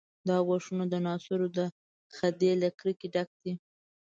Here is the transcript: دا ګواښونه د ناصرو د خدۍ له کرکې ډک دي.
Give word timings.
دا 0.27 0.37
ګواښونه 0.47 0.85
د 0.89 0.95
ناصرو 1.05 1.47
د 1.57 1.59
خدۍ 2.15 2.51
له 2.61 2.69
کرکې 2.79 3.07
ډک 3.13 3.29
دي. 3.43 3.53